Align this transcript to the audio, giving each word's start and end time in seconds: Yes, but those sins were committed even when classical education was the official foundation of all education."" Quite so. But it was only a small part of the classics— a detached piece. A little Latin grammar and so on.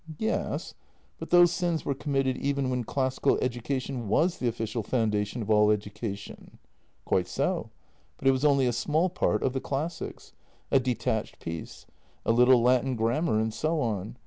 Yes, 0.17 0.73
but 1.19 1.29
those 1.29 1.51
sins 1.51 1.85
were 1.85 1.93
committed 1.93 2.35
even 2.35 2.71
when 2.71 2.83
classical 2.83 3.37
education 3.39 4.07
was 4.07 4.39
the 4.39 4.47
official 4.47 4.81
foundation 4.81 5.43
of 5.43 5.51
all 5.51 5.69
education."" 5.69 6.57
Quite 7.05 7.27
so. 7.27 7.69
But 8.17 8.27
it 8.27 8.31
was 8.31 8.43
only 8.43 8.65
a 8.65 8.73
small 8.73 9.09
part 9.11 9.43
of 9.43 9.53
the 9.53 9.61
classics— 9.61 10.33
a 10.71 10.79
detached 10.79 11.39
piece. 11.39 11.85
A 12.25 12.31
little 12.31 12.63
Latin 12.63 12.95
grammar 12.95 13.39
and 13.39 13.53
so 13.53 13.79
on. 13.79 14.17